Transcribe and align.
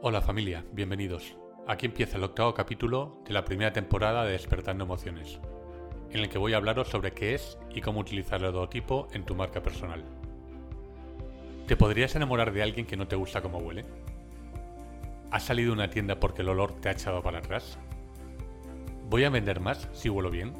Hola 0.00 0.22
familia, 0.22 0.64
bienvenidos. 0.72 1.36
Aquí 1.66 1.84
empieza 1.84 2.16
el 2.16 2.24
octavo 2.24 2.54
capítulo 2.54 3.20
de 3.26 3.34
la 3.34 3.44
primera 3.44 3.74
temporada 3.74 4.24
de 4.24 4.32
Despertando 4.32 4.84
Emociones, 4.84 5.38
en 6.12 6.20
el 6.20 6.28
que 6.28 6.38
voy 6.38 6.54
a 6.54 6.56
hablaros 6.56 6.88
sobre 6.88 7.12
qué 7.12 7.34
es 7.34 7.58
y 7.74 7.80
cómo 7.80 8.00
utilizar 8.00 8.42
el 8.42 8.52
logotipo 8.52 9.08
en 9.12 9.24
tu 9.24 9.34
marca 9.34 9.62
personal. 9.62 10.04
¿Te 11.66 11.76
podrías 11.76 12.16
enamorar 12.16 12.52
de 12.52 12.62
alguien 12.62 12.86
que 12.86 12.96
no 12.96 13.08
te 13.08 13.16
gusta 13.16 13.42
cómo 13.42 13.58
huele? 13.58 13.84
¿Has 15.30 15.44
salido 15.44 15.68
de 15.68 15.74
una 15.74 15.90
tienda 15.90 16.18
porque 16.18 16.42
el 16.42 16.48
olor 16.48 16.80
te 16.80 16.88
ha 16.88 16.92
echado 16.92 17.22
para 17.22 17.38
atrás? 17.38 17.78
¿Voy 19.10 19.24
a 19.24 19.30
vender 19.30 19.60
más 19.60 19.88
si 19.92 20.08
huelo 20.08 20.30
bien? 20.30 20.54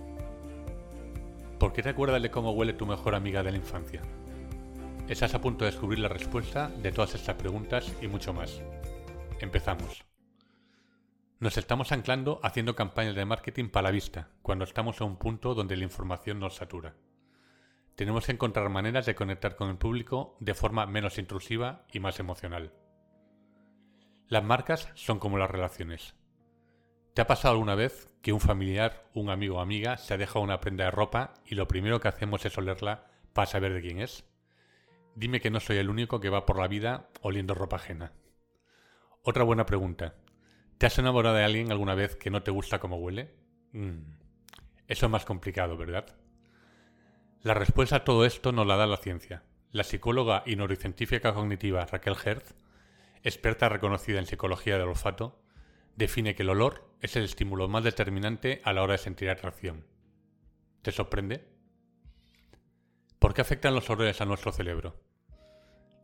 ¿Por 1.59 1.73
qué 1.73 1.83
te 1.83 1.89
acuerdas 1.89 2.23
de 2.23 2.31
cómo 2.31 2.53
huele 2.53 2.75
tu 2.75 2.87
mejor 2.87 3.15
amiga 3.15 3.43
de 3.43 3.53
la 3.53 3.57
infancia? 3.57 4.03
Estás 5.09 5.35
a 5.35 5.41
punto 5.41 5.65
de 5.65 5.71
descubrir 5.71 5.99
la 6.01 6.09
respuesta 6.09 6.69
de 6.69 6.93
todas 6.93 7.15
estas 7.15 7.37
preguntas 7.37 7.91
y 8.03 8.09
mucho 8.09 8.35
más. 8.35 8.61
Empezamos. 9.41 10.08
Nos 11.41 11.57
estamos 11.57 11.93
anclando 11.93 12.41
haciendo 12.43 12.75
campañas 12.75 13.15
de 13.15 13.25
marketing 13.25 13.69
para 13.69 13.85
la 13.85 13.91
vista, 13.93 14.29
cuando 14.43 14.65
estamos 14.65 15.01
a 15.01 15.05
un 15.05 15.19
punto 15.19 15.55
donde 15.55 15.77
la 15.77 15.85
información 15.85 16.41
nos 16.41 16.57
satura. 16.57 16.97
Tenemos 17.95 18.27
que 18.27 18.33
encontrar 18.33 18.69
maneras 18.71 19.07
de 19.07 19.15
conectar 19.15 19.55
con 19.55 19.71
el 19.71 19.79
público 19.79 20.37
de 20.41 20.55
forma 20.55 20.85
menos 20.87 21.17
intrusiva 21.17 21.87
y 21.93 22.01
más 22.01 22.19
emocional. 22.19 22.73
Las 24.27 24.43
marcas 24.43 24.91
son 24.95 25.21
como 25.21 25.39
las 25.39 25.49
relaciones. 25.49 26.17
¿Te 27.15 27.23
ha 27.23 27.29
pasado 27.29 27.53
alguna 27.53 27.77
vez 27.77 28.09
que 28.21 28.33
un 28.33 28.41
familiar, 28.41 29.09
un 29.15 29.31
amigo 29.31 29.59
o 29.59 29.61
amiga 29.61 29.97
se 29.97 30.15
ha 30.15 30.19
dejado 30.19 30.41
una 30.41 30.59
prenda 30.59 30.87
de 30.87 30.91
ropa 30.91 31.35
y 31.45 31.55
lo 31.55 31.69
primero 31.69 32.01
que 32.01 32.09
hacemos 32.09 32.45
es 32.47 32.59
olerla 32.59 33.13
para 33.33 33.47
saber 33.47 33.75
de 33.75 33.81
quién 33.81 34.01
es? 34.01 34.25
Dime 35.15 35.41
que 35.41 35.51
no 35.51 35.61
soy 35.61 35.77
el 35.77 35.89
único 35.89 36.19
que 36.19 36.31
va 36.31 36.47
por 36.47 36.59
la 36.59 36.67
vida 36.67 37.11
oliendo 37.23 37.55
ropa 37.55 37.77
ajena. 37.77 38.13
Otra 39.23 39.45
buena 39.45 39.67
pregunta. 39.67 40.17
¿Te 40.79 40.87
has 40.87 40.97
enamorado 40.97 41.35
de 41.35 41.43
alguien 41.43 41.73
alguna 41.73 41.97
vez 41.97 42.15
que 42.15 42.31
no 42.31 42.45
te 42.45 42.53
gusta 42.53 42.79
cómo 42.79 42.99
huele? 42.99 43.35
Mm, 43.73 43.99
eso 44.87 45.07
es 45.07 45.11
más 45.11 45.25
complicado, 45.25 45.77
¿verdad? 45.77 46.07
La 47.43 47.55
respuesta 47.55 47.97
a 47.97 48.05
todo 48.05 48.25
esto 48.25 48.53
nos 48.53 48.65
la 48.65 48.77
da 48.77 48.87
la 48.87 48.97
ciencia. 48.97 49.43
La 49.73 49.83
psicóloga 49.83 50.45
y 50.47 50.55
neurocientífica 50.55 51.35
cognitiva 51.35 51.85
Raquel 51.85 52.17
Hertz, 52.25 52.55
experta 53.25 53.69
reconocida 53.69 54.21
en 54.21 54.27
psicología 54.27 54.79
del 54.79 54.87
olfato, 54.89 55.43
define 55.97 56.37
que 56.37 56.43
el 56.45 56.51
olor 56.51 56.89
es 57.01 57.17
el 57.17 57.25
estímulo 57.25 57.67
más 57.67 57.83
determinante 57.83 58.61
a 58.63 58.73
la 58.73 58.83
hora 58.85 58.93
de 58.93 58.99
sentir 58.99 59.31
atracción. 59.31 59.85
¿Te 60.83 60.93
sorprende? 60.93 61.45
¿Por 63.19 63.35
qué 63.35 63.41
afectan 63.41 63.75
los 63.75 63.91
olores 63.91 64.21
a 64.21 64.27
nuestro 64.27 64.53
cerebro? 64.53 64.95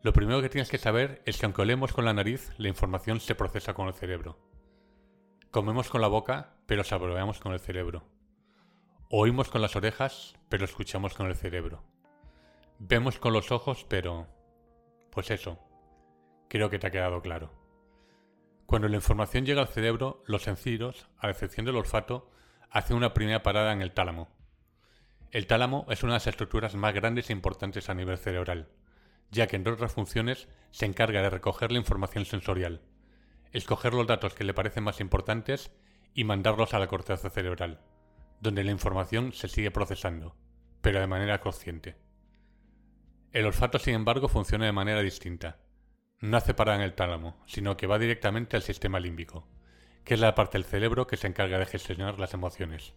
Lo 0.01 0.11
primero 0.11 0.41
que 0.41 0.49
tienes 0.49 0.69
que 0.69 0.77
saber 0.77 1.21
es 1.25 1.37
que 1.37 1.45
aunque 1.45 1.61
olemos 1.61 1.93
con 1.93 2.03
la 2.03 2.13
nariz, 2.13 2.51
la 2.57 2.67
información 2.67 3.21
se 3.21 3.35
procesa 3.35 3.73
con 3.73 3.87
el 3.87 3.93
cerebro. 3.93 4.37
Comemos 5.55 5.87
con 5.87 6.01
la 6.01 6.09
boca, 6.09 6.49
pero 6.65 6.83
saboreamos 6.83 7.39
con 7.39 7.53
el 7.53 7.61
cerebro. 7.61 8.03
Oímos 9.09 9.47
con 9.47 9.61
las 9.61 9.77
orejas, 9.77 10.35
pero 10.49 10.65
escuchamos 10.65 11.13
con 11.13 11.27
el 11.27 11.35
cerebro. 11.37 11.81
Vemos 12.77 13.19
con 13.19 13.31
los 13.31 13.53
ojos, 13.53 13.85
pero... 13.87 14.27
Pues 15.11 15.31
eso. 15.31 15.57
Creo 16.49 16.69
que 16.69 16.77
te 16.77 16.87
ha 16.87 16.91
quedado 16.91 17.21
claro. 17.21 17.53
Cuando 18.65 18.89
la 18.89 18.97
información 18.97 19.45
llega 19.45 19.61
al 19.61 19.69
cerebro, 19.69 20.23
los 20.25 20.43
sentidos, 20.43 21.07
a 21.19 21.29
excepción 21.29 21.65
del 21.65 21.77
olfato, 21.77 22.29
hacen 22.69 22.97
una 22.97 23.13
primera 23.13 23.41
parada 23.41 23.71
en 23.71 23.81
el 23.81 23.93
tálamo. 23.93 24.27
El 25.31 25.47
tálamo 25.47 25.85
es 25.87 26.03
una 26.03 26.11
de 26.11 26.15
las 26.17 26.27
estructuras 26.27 26.75
más 26.75 26.93
grandes 26.93 27.29
e 27.29 27.33
importantes 27.33 27.89
a 27.89 27.93
nivel 27.93 28.17
cerebral, 28.17 28.67
ya 29.31 29.47
que 29.47 29.55
entre 29.55 29.71
otras 29.71 29.93
funciones 29.93 30.49
se 30.71 30.85
encarga 30.85 31.21
de 31.21 31.29
recoger 31.29 31.71
la 31.71 31.79
información 31.79 32.25
sensorial, 32.25 32.81
escoger 33.57 33.93
los 33.93 34.05
datos 34.05 34.33
que 34.33 34.43
le 34.43 34.53
parecen 34.53 34.83
más 34.83 34.99
importantes 34.99 35.71
y 36.13 36.25
mandarlos 36.25 36.73
a 36.73 36.79
la 36.79 36.87
corteza 36.87 37.29
cerebral, 37.29 37.79
donde 38.41 38.63
la 38.63 38.71
información 38.71 39.31
se 39.31 39.47
sigue 39.47 39.71
procesando, 39.71 40.35
pero 40.81 40.99
de 40.99 41.07
manera 41.07 41.39
consciente. 41.39 41.95
El 43.31 43.45
olfato, 43.45 43.79
sin 43.79 43.95
embargo, 43.95 44.27
funciona 44.27 44.65
de 44.65 44.73
manera 44.73 45.01
distinta. 45.01 45.59
No 46.19 46.37
hace 46.37 46.53
parada 46.53 46.77
en 46.77 46.83
el 46.83 46.95
tálamo, 46.95 47.41
sino 47.45 47.77
que 47.77 47.87
va 47.87 47.97
directamente 47.97 48.57
al 48.57 48.61
sistema 48.61 48.99
límbico, 48.99 49.47
que 50.03 50.15
es 50.15 50.19
la 50.19 50.35
parte 50.35 50.57
del 50.57 50.65
cerebro 50.65 51.07
que 51.07 51.17
se 51.17 51.27
encarga 51.27 51.57
de 51.57 51.65
gestionar 51.65 52.19
las 52.19 52.33
emociones. 52.33 52.93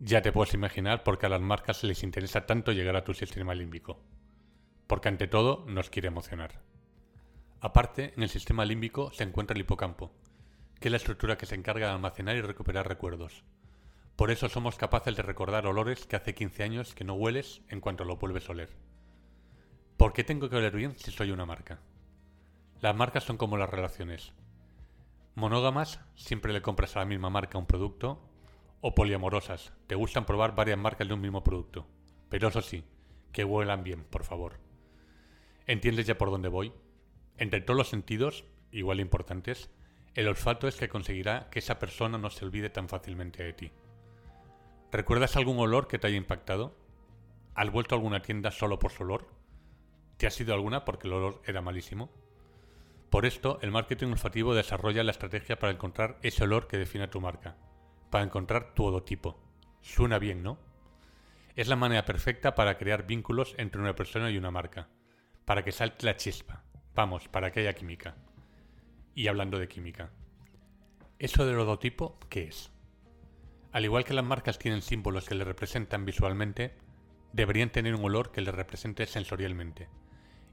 Ya 0.00 0.22
te 0.22 0.32
puedes 0.32 0.54
imaginar 0.54 1.04
por 1.04 1.18
qué 1.18 1.26
a 1.26 1.28
las 1.28 1.40
marcas 1.40 1.84
les 1.84 2.02
interesa 2.02 2.46
tanto 2.46 2.72
llegar 2.72 2.96
a 2.96 3.04
tu 3.04 3.14
sistema 3.14 3.54
límbico, 3.54 4.02
porque 4.88 5.08
ante 5.08 5.28
todo 5.28 5.64
nos 5.68 5.88
quiere 5.88 6.08
emocionar. 6.08 6.71
Aparte, 7.64 8.12
en 8.16 8.24
el 8.24 8.28
sistema 8.28 8.64
límbico 8.64 9.12
se 9.12 9.22
encuentra 9.22 9.54
el 9.54 9.60
hipocampo, 9.60 10.10
que 10.80 10.88
es 10.88 10.90
la 10.90 10.96
estructura 10.96 11.38
que 11.38 11.46
se 11.46 11.54
encarga 11.54 11.86
de 11.86 11.92
almacenar 11.92 12.34
y 12.34 12.40
recuperar 12.40 12.88
recuerdos. 12.88 13.44
Por 14.16 14.32
eso 14.32 14.48
somos 14.48 14.74
capaces 14.74 15.14
de 15.14 15.22
recordar 15.22 15.64
olores 15.68 16.04
que 16.04 16.16
hace 16.16 16.34
15 16.34 16.64
años 16.64 16.92
que 16.92 17.04
no 17.04 17.14
hueles 17.14 17.62
en 17.68 17.80
cuanto 17.80 18.04
lo 18.04 18.16
vuelves 18.16 18.48
a 18.48 18.52
oler. 18.52 18.70
¿Por 19.96 20.12
qué 20.12 20.24
tengo 20.24 20.50
que 20.50 20.56
oler 20.56 20.74
bien 20.74 20.98
si 20.98 21.12
soy 21.12 21.30
una 21.30 21.46
marca? 21.46 21.78
Las 22.80 22.96
marcas 22.96 23.22
son 23.22 23.36
como 23.36 23.56
las 23.56 23.70
relaciones. 23.70 24.32
Monógamas, 25.36 26.00
siempre 26.16 26.52
le 26.52 26.62
compras 26.62 26.96
a 26.96 26.98
la 26.98 27.04
misma 27.04 27.30
marca 27.30 27.58
un 27.58 27.66
producto, 27.66 28.28
o 28.80 28.92
poliamorosas, 28.92 29.72
te 29.86 29.94
gustan 29.94 30.26
probar 30.26 30.56
varias 30.56 30.78
marcas 30.78 31.06
de 31.06 31.14
un 31.14 31.20
mismo 31.20 31.44
producto. 31.44 31.86
Pero 32.28 32.48
eso 32.48 32.60
sí, 32.60 32.82
que 33.30 33.44
huelan 33.44 33.84
bien, 33.84 34.02
por 34.02 34.24
favor. 34.24 34.58
¿Entiendes 35.68 36.08
ya 36.08 36.18
por 36.18 36.32
dónde 36.32 36.48
voy? 36.48 36.72
Entre 37.38 37.60
todos 37.60 37.76
los 37.76 37.88
sentidos, 37.88 38.44
igual 38.70 39.00
importantes, 39.00 39.70
el 40.14 40.28
olfato 40.28 40.68
es 40.68 40.76
que 40.76 40.88
conseguirá 40.88 41.48
que 41.50 41.58
esa 41.58 41.78
persona 41.78 42.18
no 42.18 42.30
se 42.30 42.44
olvide 42.44 42.68
tan 42.68 42.88
fácilmente 42.88 43.42
de 43.42 43.52
ti. 43.52 43.72
¿Recuerdas 44.90 45.36
algún 45.36 45.58
olor 45.58 45.88
que 45.88 45.98
te 45.98 46.06
haya 46.06 46.16
impactado? 46.16 46.76
¿Has 47.54 47.70
vuelto 47.70 47.94
a 47.94 47.98
alguna 47.98 48.20
tienda 48.20 48.50
solo 48.50 48.78
por 48.78 48.92
su 48.92 49.04
olor? 49.04 49.26
¿Te 50.18 50.26
has 50.26 50.38
ido 50.40 50.52
alguna 50.52 50.84
porque 50.84 51.08
el 51.08 51.14
olor 51.14 51.42
era 51.46 51.62
malísimo? 51.62 52.10
Por 53.08 53.26
esto, 53.26 53.58
el 53.62 53.70
marketing 53.70 54.08
olfativo 54.08 54.54
desarrolla 54.54 55.02
la 55.02 55.10
estrategia 55.10 55.58
para 55.58 55.72
encontrar 55.72 56.18
ese 56.22 56.44
olor 56.44 56.66
que 56.66 56.78
define 56.78 57.04
a 57.04 57.10
tu 57.10 57.20
marca, 57.20 57.56
para 58.10 58.24
encontrar 58.24 58.74
tu 58.74 58.84
odotipo. 58.84 59.38
Suena 59.80 60.18
bien, 60.18 60.42
¿no? 60.42 60.58
Es 61.56 61.68
la 61.68 61.76
manera 61.76 62.04
perfecta 62.04 62.54
para 62.54 62.78
crear 62.78 63.06
vínculos 63.06 63.54
entre 63.58 63.80
una 63.80 63.94
persona 63.94 64.30
y 64.30 64.38
una 64.38 64.50
marca, 64.50 64.88
para 65.44 65.62
que 65.62 65.72
salte 65.72 66.06
la 66.06 66.16
chispa, 66.16 66.64
Vamos, 66.94 67.28
para 67.28 67.50
que 67.50 67.60
haya 67.60 67.72
química. 67.72 68.16
Y 69.14 69.28
hablando 69.28 69.58
de 69.58 69.68
química. 69.68 70.10
¿Eso 71.18 71.46
del 71.46 71.58
odotipo 71.58 72.18
qué 72.28 72.44
es? 72.44 72.70
Al 73.72 73.84
igual 73.84 74.04
que 74.04 74.12
las 74.12 74.24
marcas 74.24 74.58
tienen 74.58 74.82
símbolos 74.82 75.26
que 75.26 75.34
le 75.34 75.44
representan 75.44 76.04
visualmente, 76.04 76.76
deberían 77.32 77.70
tener 77.70 77.94
un 77.94 78.04
olor 78.04 78.30
que 78.30 78.42
le 78.42 78.52
represente 78.52 79.06
sensorialmente. 79.06 79.88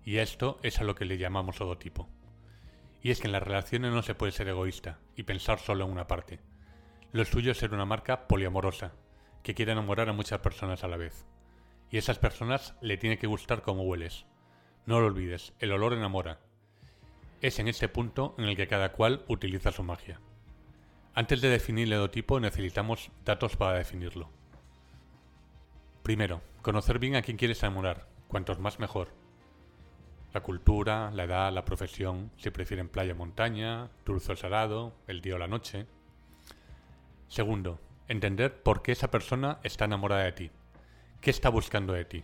Y 0.05 0.17
esto 0.17 0.59
es 0.63 0.79
a 0.79 0.85
lo 0.85 0.95
que 0.95 1.03
le 1.03 1.17
llamamos 1.17 1.59
odotipo. 1.59 2.07
Y 3.01 3.11
es 3.11 3.19
que 3.19 3.27
en 3.27 3.33
las 3.33 3.43
relaciones 3.43 3.91
no 3.91 4.01
se 4.01 4.15
puede 4.15 4.31
ser 4.31 4.47
egoísta 4.47 4.99
y 5.17 5.23
pensar 5.23 5.59
solo 5.59 5.85
en 5.85 5.91
una 5.91 6.07
parte. 6.07 6.39
Lo 7.11 7.25
suyo 7.25 7.51
es 7.51 7.57
ser 7.57 7.73
una 7.73 7.85
marca 7.85 8.27
poliamorosa, 8.27 8.93
que 9.43 9.55
quiera 9.55 9.73
enamorar 9.73 10.07
a 10.07 10.13
muchas 10.13 10.39
personas 10.39 10.85
a 10.85 10.87
la 10.87 10.97
vez. 10.97 11.25
Y 11.91 11.97
a 11.97 11.99
esas 11.99 12.19
personas 12.19 12.75
le 12.81 12.97
tiene 12.97 13.17
que 13.17 13.27
gustar 13.27 13.61
cómo 13.61 13.83
hueles, 13.83 14.25
no 14.89 14.99
lo 14.99 15.05
olvides, 15.05 15.53
el 15.59 15.71
olor 15.71 15.93
enamora. 15.93 16.39
Es 17.41 17.59
en 17.59 17.67
ese 17.67 17.87
punto 17.89 18.33
en 18.39 18.45
el 18.45 18.55
que 18.55 18.67
cada 18.67 18.91
cual 18.91 19.23
utiliza 19.27 19.71
su 19.71 19.83
magia. 19.83 20.19
Antes 21.13 21.41
de 21.41 21.49
definir 21.49 21.85
el 21.85 21.93
edotipo 21.93 22.39
necesitamos 22.39 23.11
datos 23.23 23.55
para 23.55 23.77
definirlo. 23.77 24.31
Primero, 26.01 26.41
conocer 26.63 26.97
bien 26.97 27.15
a 27.15 27.21
quién 27.21 27.37
quieres 27.37 27.61
enamorar, 27.61 28.07
cuantos 28.27 28.57
más 28.57 28.79
mejor. 28.79 29.09
La 30.33 30.41
cultura, 30.41 31.11
la 31.11 31.25
edad, 31.25 31.53
la 31.53 31.65
profesión, 31.65 32.31
si 32.37 32.49
prefieren 32.49 32.89
playa 32.89 33.13
o 33.13 33.15
montaña, 33.15 33.91
dulce 34.07 34.31
o 34.31 34.35
salado, 34.35 34.95
el 35.05 35.21
día 35.21 35.35
o 35.35 35.37
la 35.37 35.47
noche. 35.47 35.85
Segundo, 37.27 37.79
entender 38.07 38.63
por 38.63 38.81
qué 38.81 38.93
esa 38.93 39.11
persona 39.11 39.59
está 39.61 39.85
enamorada 39.85 40.23
de 40.23 40.31
ti. 40.31 40.51
¿Qué 41.21 41.29
está 41.29 41.49
buscando 41.49 41.93
de 41.93 42.05
ti? 42.05 42.23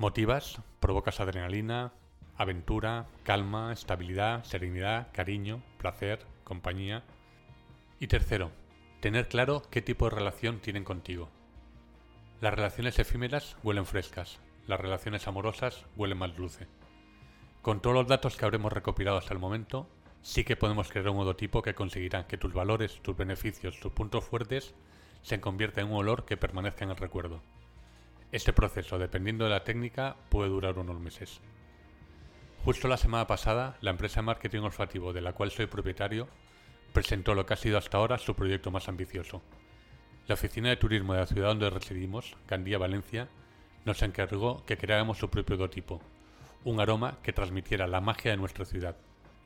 Motivas, 0.00 0.62
provocas 0.80 1.20
adrenalina, 1.20 1.92
aventura, 2.38 3.04
calma, 3.22 3.70
estabilidad, 3.70 4.44
serenidad, 4.44 5.08
cariño, 5.12 5.62
placer, 5.76 6.24
compañía. 6.42 7.04
Y 7.98 8.06
tercero, 8.06 8.50
tener 9.00 9.28
claro 9.28 9.60
qué 9.70 9.82
tipo 9.82 10.08
de 10.08 10.16
relación 10.16 10.60
tienen 10.60 10.84
contigo. 10.84 11.28
Las 12.40 12.54
relaciones 12.54 12.98
efímeras 12.98 13.58
huelen 13.62 13.84
frescas, 13.84 14.40
las 14.66 14.80
relaciones 14.80 15.28
amorosas 15.28 15.84
huelen 15.96 16.16
más 16.16 16.34
dulce. 16.34 16.66
Con 17.60 17.82
todos 17.82 17.94
los 17.94 18.08
datos 18.08 18.38
que 18.38 18.46
habremos 18.46 18.72
recopilado 18.72 19.18
hasta 19.18 19.34
el 19.34 19.38
momento, 19.38 19.86
sí 20.22 20.44
que 20.44 20.56
podemos 20.56 20.88
crear 20.88 21.10
un 21.10 21.18
hodotipo 21.18 21.60
que 21.60 21.74
conseguirá 21.74 22.26
que 22.26 22.38
tus 22.38 22.54
valores, 22.54 23.02
tus 23.02 23.18
beneficios, 23.18 23.78
tus 23.80 23.92
puntos 23.92 24.24
fuertes 24.24 24.74
se 25.20 25.42
conviertan 25.42 25.88
en 25.88 25.92
un 25.92 25.98
olor 25.98 26.24
que 26.24 26.38
permanezca 26.38 26.86
en 26.86 26.92
el 26.92 26.96
recuerdo. 26.96 27.42
Este 28.32 28.52
proceso, 28.52 28.96
dependiendo 28.98 29.44
de 29.44 29.50
la 29.50 29.64
técnica, 29.64 30.16
puede 30.28 30.50
durar 30.50 30.78
unos 30.78 31.00
meses. 31.00 31.40
Justo 32.64 32.86
la 32.86 32.96
semana 32.96 33.26
pasada, 33.26 33.76
la 33.80 33.90
empresa 33.90 34.20
de 34.20 34.26
marketing 34.26 34.60
olfativo 34.60 35.12
de 35.12 35.20
la 35.20 35.32
cual 35.32 35.50
soy 35.50 35.66
propietario 35.66 36.28
presentó 36.92 37.34
lo 37.34 37.44
que 37.44 37.54
ha 37.54 37.56
sido 37.56 37.76
hasta 37.76 37.98
ahora 37.98 38.18
su 38.18 38.36
proyecto 38.36 38.70
más 38.70 38.88
ambicioso. 38.88 39.42
La 40.28 40.34
oficina 40.34 40.68
de 40.68 40.76
turismo 40.76 41.12
de 41.12 41.20
la 41.20 41.26
ciudad 41.26 41.48
donde 41.48 41.70
residimos, 41.70 42.36
Gandía, 42.46 42.78
Valencia, 42.78 43.28
nos 43.84 44.00
encargó 44.02 44.64
que 44.64 44.76
creáramos 44.76 45.18
su 45.18 45.28
propio 45.28 45.56
dotipo, 45.56 46.00
un 46.62 46.78
aroma 46.78 47.18
que 47.24 47.32
transmitiera 47.32 47.88
la 47.88 48.00
magia 48.00 48.30
de 48.30 48.36
nuestra 48.36 48.64
ciudad 48.64 48.96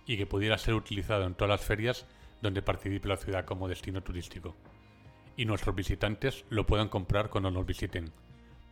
y 0.05 0.19
que 0.19 0.27
pudiera 0.27 0.59
ser 0.59 0.75
utilizado 0.75 1.25
en 1.25 1.35
todas 1.35 1.61
las 1.61 1.67
ferias 1.67 2.07
donde 2.43 2.61
participe 2.61 3.09
la 3.09 3.17
ciudad 3.17 3.47
como 3.47 3.67
destino 3.67 4.03
turístico. 4.03 4.55
Y 5.39 5.47
nuestros 5.47 5.75
visitantes 5.75 6.45
lo 6.51 6.67
puedan 6.67 6.91
comprar 6.91 7.31
cuando 7.31 7.51
nos 7.51 7.65
visiten, 7.65 8.13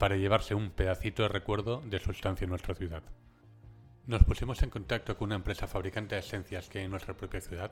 para 0.03 0.17
llevarse 0.17 0.57
un 0.57 0.73
pedacito 0.73 1.23
de 1.23 1.29
recuerdo 1.29 1.81
de 1.83 2.01
su 2.01 2.11
estancia 2.11 2.45
en 2.45 2.51
nuestra 2.51 2.75
ciudad. 2.75 3.05
Nos 4.09 4.25
pusimos 4.25 4.61
en 4.65 4.71
contacto 4.71 5.17
con 5.17 5.27
una 5.27 5.37
empresa 5.37 5.69
fabricante 5.69 6.17
de 6.17 6.23
esencias 6.23 6.69
que 6.69 6.81
hay 6.81 6.87
en 6.87 6.91
nuestra 6.91 7.17
propia 7.17 7.41
ciudad, 7.41 7.71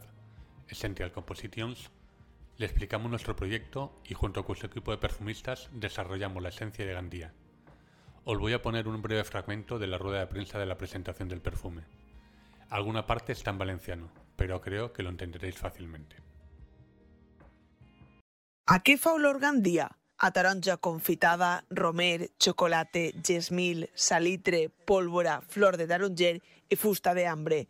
Essential 0.69 1.11
Compositions, 1.11 1.91
le 2.57 2.67
explicamos 2.67 3.11
nuestro 3.11 3.35
proyecto 3.35 4.01
y 4.05 4.15
junto 4.15 4.45
con 4.45 4.55
su 4.55 4.67
equipo 4.67 4.93
de 4.93 4.99
perfumistas 4.99 5.71
desarrollamos 5.73 6.41
la 6.41 6.51
esencia 6.51 6.87
de 6.87 6.93
Gandía. 6.93 7.35
Os 8.23 8.39
voy 8.39 8.53
a 8.53 8.63
poner 8.63 8.87
un 8.87 9.03
breve 9.03 9.25
fragmento 9.25 9.81
de 9.81 9.89
la 9.89 9.99
rueda 9.99 10.21
de 10.21 10.29
prensa 10.29 10.57
de 10.57 10.67
la 10.67 10.79
presentación 10.79 11.29
del 11.29 11.41
perfume. 11.41 11.83
Alguna 12.69 13.07
parte 13.07 13.33
está 13.33 13.51
en 13.51 13.59
valenciano, 13.59 14.09
pero 14.37 14.61
creo 14.61 14.93
que 14.93 15.03
lo 15.03 15.09
entenderéis 15.11 15.59
fácilmente. 15.59 16.15
¿A 18.67 18.85
qué 18.85 18.99
fa 18.99 19.15
olor 19.15 19.41
Gandía? 19.41 19.97
A 20.23 20.31
taronja 20.33 20.77
confitada, 20.77 21.65
romer, 21.71 22.31
chocolate, 22.39 23.15
gesmil, 23.25 23.89
salitre, 23.95 24.69
pólvora, 24.85 25.41
flor 25.41 25.79
de 25.81 25.87
taronger 25.89 26.43
i 26.69 26.77
fusta 26.77 27.15
de 27.17 27.25
hambre. 27.27 27.61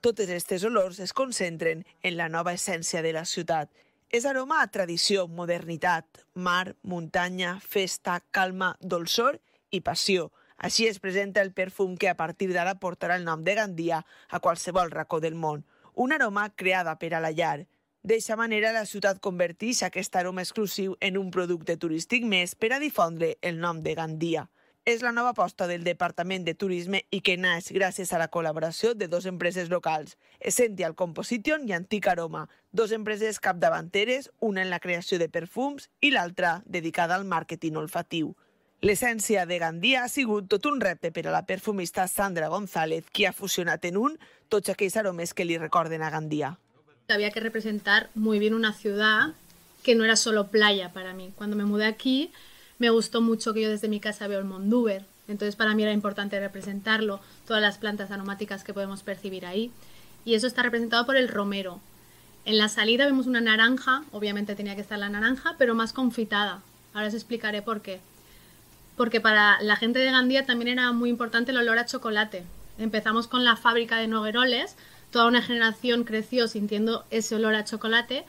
Totes 0.00 0.30
aquestes 0.30 0.64
olors 0.64 1.02
es 1.04 1.12
concentren 1.12 1.84
en 2.00 2.16
la 2.16 2.30
nova 2.32 2.54
essència 2.56 3.02
de 3.04 3.12
la 3.12 3.26
ciutat. 3.28 3.68
És 4.08 4.24
aroma 4.24 4.62
a 4.62 4.70
tradició, 4.72 5.26
modernitat, 5.28 6.24
mar, 6.32 6.76
muntanya, 6.80 7.58
festa, 7.60 8.22
calma, 8.32 8.72
dolçor 8.80 9.36
i 9.68 9.82
passió. 9.84 10.30
Així 10.56 10.88
es 10.88 11.02
presenta 11.04 11.42
el 11.44 11.52
perfum 11.52 11.98
que 12.00 12.08
a 12.08 12.16
partir 12.16 12.48
d'ara 12.54 12.78
portarà 12.80 13.20
el 13.20 13.28
nom 13.28 13.44
de 13.44 13.52
Gandia 13.54 14.00
a 14.30 14.40
qualsevol 14.40 14.90
racó 14.90 15.20
del 15.20 15.36
món. 15.36 15.66
Un 15.92 16.16
aroma 16.16 16.48
creada 16.56 16.96
per 16.96 17.12
a 17.12 17.20
la 17.20 17.36
llar, 17.36 17.66
D'aquesta 18.08 18.38
manera, 18.40 18.70
la 18.72 18.86
ciutat 18.88 19.18
converteix 19.20 19.82
aquest 19.84 20.14
aroma 20.16 20.40
exclusiu 20.40 20.94
en 21.04 21.18
un 21.20 21.26
producte 21.28 21.74
turístic 21.76 22.22
més 22.24 22.54
per 22.56 22.70
a 22.72 22.78
difondre 22.80 23.34
el 23.44 23.58
nom 23.60 23.82
de 23.84 23.92
Gandia. 23.98 24.46
És 24.88 25.02
la 25.04 25.10
nova 25.12 25.34
aposta 25.34 25.66
del 25.68 25.82
Departament 25.84 26.46
de 26.46 26.54
Turisme 26.54 27.02
i 27.12 27.18
que 27.20 27.34
naix 27.36 27.66
gràcies 27.76 28.08
a 28.14 28.20
la 28.22 28.30
col·laboració 28.32 28.94
de 28.96 29.10
dues 29.12 29.26
empreses 29.28 29.68
locals, 29.68 30.14
Essential 30.40 30.94
Composition 30.96 31.66
i 31.68 31.74
Antic 31.76 32.08
Aroma, 32.08 32.46
dues 32.72 32.94
empreses 32.96 33.40
capdavanteres, 33.44 34.30
una 34.40 34.62
en 34.62 34.70
la 34.70 34.78
creació 34.80 35.18
de 35.20 35.28
perfums 35.28 35.90
i 36.00 36.08
l'altra 36.14 36.62
dedicada 36.64 37.18
al 37.18 37.26
màrqueting 37.28 37.76
olfatiu. 37.76 38.30
L'essència 38.80 39.44
de 39.44 39.58
Gandia 39.60 40.06
ha 40.06 40.08
sigut 40.08 40.48
tot 40.48 40.64
un 40.70 40.80
repte 40.80 41.12
per 41.12 41.26
a 41.26 41.36
la 41.36 41.44
perfumista 41.44 42.08
Sandra 42.08 42.48
González, 42.48 43.04
qui 43.12 43.28
ha 43.28 43.36
fusionat 43.36 43.84
en 43.84 44.00
un 44.00 44.16
tots 44.48 44.72
aquells 44.72 44.96
aromes 44.96 45.34
que 45.34 45.44
li 45.44 45.60
recorden 45.60 46.00
a 46.00 46.08
Gandia 46.16 46.54
había 47.14 47.30
que 47.30 47.40
representar 47.40 48.10
muy 48.14 48.38
bien 48.38 48.52
una 48.52 48.74
ciudad 48.74 49.32
que 49.82 49.94
no 49.94 50.04
era 50.04 50.16
solo 50.16 50.48
playa 50.48 50.92
para 50.92 51.14
mí. 51.14 51.32
Cuando 51.36 51.56
me 51.56 51.64
mudé 51.64 51.86
aquí, 51.86 52.30
me 52.78 52.90
gustó 52.90 53.22
mucho 53.22 53.54
que 53.54 53.62
yo 53.62 53.70
desde 53.70 53.88
mi 53.88 53.98
casa 53.98 54.28
veo 54.28 54.38
el 54.38 54.44
Mondúber, 54.44 55.04
entonces 55.26 55.56
para 55.56 55.74
mí 55.74 55.82
era 55.82 55.92
importante 55.92 56.38
representarlo, 56.38 57.20
todas 57.46 57.62
las 57.62 57.78
plantas 57.78 58.10
aromáticas 58.10 58.62
que 58.62 58.74
podemos 58.74 59.02
percibir 59.02 59.46
ahí. 59.46 59.70
Y 60.24 60.34
eso 60.34 60.46
está 60.46 60.62
representado 60.62 61.06
por 61.06 61.16
el 61.16 61.28
romero. 61.28 61.80
En 62.44 62.58
la 62.58 62.68
salida 62.68 63.06
vemos 63.06 63.26
una 63.26 63.40
naranja, 63.40 64.04
obviamente 64.12 64.54
tenía 64.54 64.74
que 64.74 64.82
estar 64.82 64.98
la 64.98 65.08
naranja, 65.08 65.54
pero 65.58 65.74
más 65.74 65.94
confitada. 65.94 66.60
Ahora 66.92 67.08
os 67.08 67.14
explicaré 67.14 67.62
por 67.62 67.80
qué. 67.80 68.00
Porque 68.96 69.20
para 69.20 69.62
la 69.62 69.76
gente 69.76 69.98
de 69.98 70.10
Gandía 70.10 70.44
también 70.44 70.68
era 70.68 70.92
muy 70.92 71.08
importante 71.08 71.52
el 71.52 71.58
olor 71.58 71.78
a 71.78 71.86
chocolate. 71.86 72.44
Empezamos 72.78 73.28
con 73.28 73.44
la 73.44 73.56
fábrica 73.56 73.96
de 73.96 74.08
Nogueroles, 74.08 74.76
toda 75.10 75.28
una 75.28 75.42
generación 75.42 76.04
creció 76.04 76.48
sintiendo 76.48 77.04
ese 77.10 77.34
olor 77.34 77.54
a 77.54 77.64
chocolate. 77.64 78.24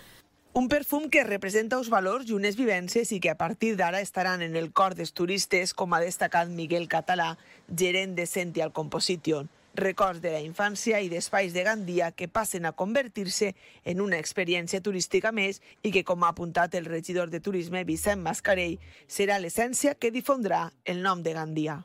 Un 0.53 0.67
perfum 0.67 1.09
que 1.13 1.23
representa 1.23 1.77
els 1.77 1.91
valors 1.93 2.27
i 2.27 2.33
unes 2.33 2.57
vivències 2.57 3.11
i 3.13 3.19
que 3.21 3.29
a 3.29 3.37
partir 3.37 3.75
d'ara 3.77 4.01
estaran 4.01 4.41
en 4.41 4.55
el 4.57 4.71
cor 4.73 4.95
dels 4.97 5.13
turistes, 5.13 5.75
com 5.77 5.93
ha 5.93 6.01
destacat 6.01 6.49
Miguel 6.49 6.87
Català, 6.89 7.35
gerent 7.69 8.15
de 8.17 8.25
Sential 8.25 8.73
Composition. 8.73 9.49
Records 9.77 10.19
de 10.23 10.31
la 10.33 10.41
infància 10.41 10.99
i 10.99 11.07
d'espais 11.11 11.53
de 11.53 11.63
Gandia 11.63 12.09
que 12.11 12.27
passen 12.27 12.65
a 12.65 12.73
convertir-se 12.73 13.53
en 13.85 14.01
una 14.01 14.17
experiència 14.17 14.81
turística 14.81 15.31
més 15.31 15.61
i 15.83 15.94
que, 15.94 16.04
com 16.04 16.25
ha 16.25 16.31
apuntat 16.33 16.73
el 16.75 16.89
regidor 16.89 17.30
de 17.30 17.39
Turisme 17.39 17.85
Vicent 17.85 18.25
Mascarell, 18.25 18.80
serà 19.07 19.37
l'essència 19.37 19.94
que 19.94 20.11
difondrà 20.11 20.71
el 20.83 21.04
nom 21.06 21.21
de 21.21 21.37
Gandia. 21.37 21.83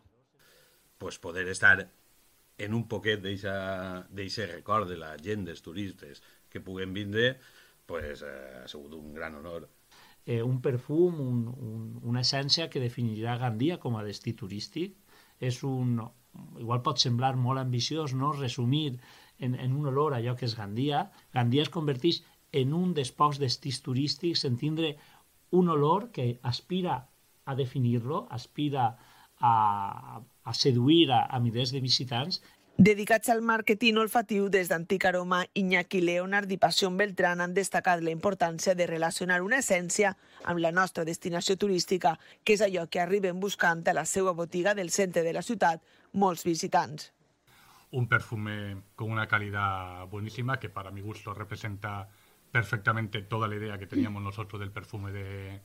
Pues 0.98 1.20
poder 1.20 1.46
estar 1.52 1.90
en 2.58 2.74
un 2.74 2.86
poquet 2.88 3.22
d'aquest 3.22 4.52
record 4.52 4.88
de 4.88 4.98
la 5.00 5.14
gent, 5.18 5.44
dels 5.48 5.62
turistes 5.62 6.22
que 6.48 6.62
puguen 6.62 6.92
vindre, 6.94 7.38
pues, 7.86 8.22
eh, 8.22 8.62
ha 8.62 8.68
sigut 8.68 8.94
un 8.94 9.14
gran 9.14 9.34
honor. 9.34 9.68
Eh, 10.24 10.42
un 10.42 10.60
perfum, 10.62 11.18
un, 11.20 11.40
un, 11.48 11.88
una 12.02 12.22
essència 12.24 12.70
que 12.70 12.80
definirà 12.80 13.36
Gandia 13.40 13.80
com 13.82 13.98
a 13.98 14.04
destí 14.06 14.32
turístic. 14.32 14.94
És 15.42 15.64
un, 15.66 15.98
igual 16.62 16.80
pot 16.86 17.02
semblar 17.02 17.34
molt 17.36 17.60
ambiciós, 17.60 18.14
no?, 18.14 18.32
resumir 18.32 19.00
en, 19.38 19.58
en 19.58 19.74
un 19.74 19.90
olor 19.90 20.14
allò 20.14 20.36
que 20.38 20.46
és 20.46 20.54
Gandia. 20.56 21.08
Gandia 21.34 21.66
es 21.66 21.72
converteix 21.74 22.22
en 22.54 22.72
un 22.72 22.94
dels 22.94 23.10
pocs 23.12 23.40
destins 23.42 23.82
turístics 23.82 24.44
en 24.48 24.56
tindre 24.56 24.94
un 25.50 25.68
olor 25.74 26.10
que 26.14 26.38
aspira 26.42 27.00
a 27.44 27.54
definir-lo, 27.58 28.24
aspira 28.30 28.86
a, 29.38 30.22
a 30.44 30.54
seduir 30.54 31.10
a, 31.12 31.24
a 31.26 31.40
milers 31.40 31.72
de 31.72 31.80
visitants 31.80 32.42
Dedicats 32.76 33.30
al 33.30 33.38
màrqueting 33.46 34.00
olfatiu 34.02 34.48
des 34.50 34.66
d'Antic 34.66 35.04
Aroma, 35.06 35.44
Iñaki 35.54 36.00
Leonard 36.02 36.50
i 36.50 36.56
Passió 36.58 36.88
Beltrán 36.90 37.38
han 37.40 37.52
destacat 37.54 38.00
la 38.02 38.10
importància 38.10 38.74
de 38.74 38.88
relacionar 38.90 39.36
una 39.46 39.60
essència 39.62 40.10
amb 40.42 40.58
la 40.58 40.72
nostra 40.72 41.04
destinació 41.06 41.54
turística, 41.54 42.16
que 42.42 42.56
és 42.58 42.64
allò 42.66 42.88
que 42.90 42.98
arriben 42.98 43.38
buscant 43.38 43.86
a 43.86 43.94
la 43.94 44.04
seva 44.04 44.32
botiga 44.34 44.74
del 44.74 44.90
centre 44.90 45.22
de 45.22 45.32
la 45.32 45.42
ciutat 45.42 45.86
molts 46.14 46.42
visitants. 46.42 47.12
Un 47.92 48.08
perfume 48.08 48.82
con 48.96 49.12
una 49.12 49.28
calidad 49.28 50.08
buenísima 50.08 50.58
que 50.58 50.68
para 50.68 50.90
mi 50.90 51.00
gusto 51.00 51.32
representa 51.32 52.08
perfectamente 52.50 53.22
toda 53.22 53.46
la 53.46 53.54
idea 53.54 53.78
que 53.78 53.86
teníamos 53.86 54.20
nosotros 54.30 54.58
del 54.58 54.72
perfume 54.72 55.12
de, 55.12 55.60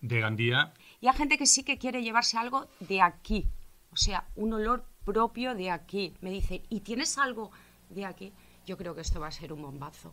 de 0.00 0.20
Gandía. 0.20 0.74
Y 1.00 1.08
hay 1.08 1.16
gente 1.16 1.38
que 1.38 1.46
sí 1.46 1.64
que 1.64 1.76
quiere 1.76 2.04
llevarse 2.04 2.38
algo 2.38 2.68
de 2.78 3.02
aquí, 3.02 3.48
o 3.92 3.96
sea, 3.96 4.28
un 4.36 4.52
olor 4.52 4.84
propio 5.04 5.54
de 5.54 5.70
aquí. 5.70 6.14
Me 6.20 6.30
dice, 6.30 6.62
¿y 6.68 6.80
tienes 6.80 7.18
algo 7.18 7.50
de 7.88 8.04
aquí? 8.04 8.32
Yo 8.66 8.76
creo 8.76 8.94
que 8.94 9.00
esto 9.00 9.20
va 9.20 9.28
a 9.28 9.32
ser 9.32 9.52
un 9.52 9.62
bombazo. 9.62 10.12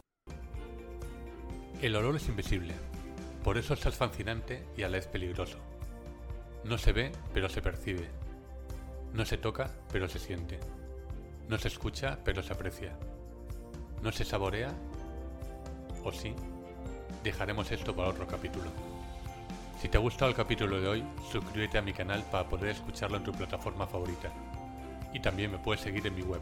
El 1.82 1.96
olor 1.96 2.16
es 2.16 2.30
invisible, 2.30 2.76
por 3.44 3.58
eso 3.58 3.74
es 3.74 3.96
fascinante 3.96 4.66
y 4.78 4.84
a 4.84 4.90
la 4.90 4.98
vez 4.98 5.08
peligroso. 5.08 5.58
No 6.64 6.78
se 6.78 6.94
ve, 6.94 7.12
pero 7.34 7.50
se 7.50 7.62
percibe. 7.62 8.10
No 9.14 9.26
se 9.26 9.38
toca, 9.38 9.70
pero 9.92 10.08
se 10.08 10.20
siente. 10.20 10.60
No 11.50 11.58
se 11.58 11.68
escucha, 11.68 12.20
pero 12.24 12.42
se 12.42 12.54
aprecia. 12.54 12.98
No 14.02 14.12
se 14.12 14.24
saborea, 14.24 14.74
o 16.04 16.12
sí. 16.12 16.34
Dejaremos 17.24 17.72
esto 17.72 17.96
para 17.96 18.10
otro 18.10 18.28
capítulo. 18.28 18.93
Si 19.84 19.90
te 19.90 19.98
ha 19.98 20.00
gustado 20.00 20.30
el 20.30 20.36
capítulo 20.38 20.80
de 20.80 20.88
hoy, 20.88 21.04
suscríbete 21.30 21.78
a 21.78 21.82
mi 21.82 21.92
canal 21.92 22.24
para 22.32 22.48
poder 22.48 22.70
escucharlo 22.70 23.18
en 23.18 23.26
tu 23.26 23.34
plataforma 23.34 23.86
favorita. 23.86 24.32
Y 25.12 25.20
también 25.20 25.52
me 25.52 25.58
puedes 25.58 25.82
seguir 25.82 26.08
en 26.08 26.16
mi 26.16 26.22
web 26.22 26.40